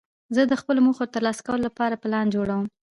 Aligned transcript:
زه 0.35 0.41
د 0.47 0.53
خپلو 0.61 0.79
موخو 0.85 1.03
د 1.05 1.11
ترلاسه 1.15 1.41
کولو 1.47 1.61
له 1.65 1.71
پاره 1.77 1.95
پلان 2.03 2.25
جوړوم. 2.35 2.65